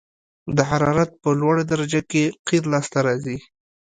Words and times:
د 0.55 0.59
حرارت 0.69 1.11
په 1.23 1.29
لوړه 1.39 1.63
درجه 1.71 2.01
کې 2.11 2.23
قیر 2.47 2.63
لاسته 2.73 2.99
راځي 3.07 3.37